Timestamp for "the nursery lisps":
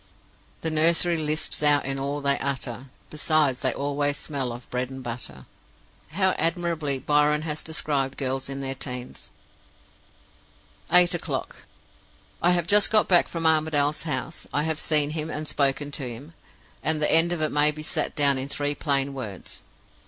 0.61-1.61